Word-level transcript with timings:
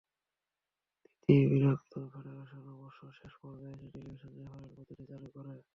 তিতিবিরক্ত 1.19 1.93
federation 2.11 2.63
অবশ্য 2.75 2.99
শেষ 3.19 3.33
পর্যায়ে 3.41 3.73
এসে 3.75 3.87
টেলিভিশন 3.93 4.31
রেফারেল 4.37 4.69
পদ্ধতি 4.71 5.03
চালু 5.09 5.27
করে। 5.35 5.51